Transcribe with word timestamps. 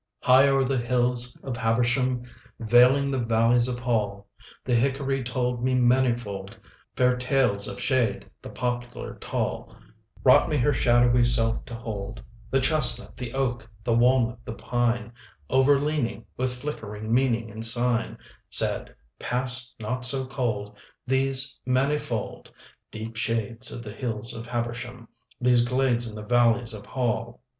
High 0.21 0.47
o'er 0.47 0.63
the 0.63 0.79
hills 0.79 1.35
of 1.43 1.55
Habersham, 1.57 2.23
Veiling 2.59 3.11
the 3.11 3.23
valleys 3.23 3.67
of 3.67 3.77
Hall, 3.77 4.25
The 4.65 4.73
hickory 4.73 5.23
told 5.23 5.63
me 5.63 5.75
manifold 5.75 6.57
Fair 6.95 7.15
tales 7.17 7.67
of 7.67 7.79
shade; 7.79 8.27
the 8.41 8.49
poplar 8.49 9.19
tall 9.21 9.75
Wrought 10.23 10.49
me 10.49 10.57
her 10.57 10.73
shadowy 10.73 11.23
self 11.23 11.65
to 11.65 11.75
hold; 11.75 12.19
The 12.49 12.59
chestnut, 12.59 13.15
the 13.15 13.31
oak, 13.35 13.69
the 13.83 13.93
walnut, 13.93 14.39
the 14.43 14.53
pine, 14.55 15.13
Overleaning, 15.51 16.25
with 16.35 16.55
flickering 16.59 17.13
meaning 17.13 17.51
and 17.51 17.63
sign, 17.63 18.17
Said: 18.49 18.95
"Pass 19.19 19.75
not 19.79 20.03
so 20.03 20.25
cold, 20.25 20.75
these 21.05 21.59
manifold 21.63 22.49
Deep 22.89 23.15
shades 23.15 23.71
of 23.71 23.83
the 23.83 23.93
hills 23.93 24.33
of 24.35 24.47
Habersham, 24.47 25.07
These 25.39 25.63
glades 25.63 26.07
in 26.09 26.15
the 26.15 26.25
valleys 26.25 26.73
of 26.73 26.87
Hall." 26.87 27.43